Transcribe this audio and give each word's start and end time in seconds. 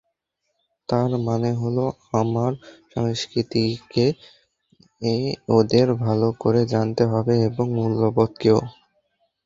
তার 0.89 1.11
মানে 1.27 1.49
হলো, 1.61 1.85
আমার 2.13 2.51
সংস্কৃতিকে 2.93 4.05
ওদের 5.51 5.87
ভালো 6.05 6.27
করে 6.41 6.61
জানতে 6.73 7.03
হবে 7.11 7.33
এবং 7.49 7.65
মূল্যবোধকেও। 7.77 8.59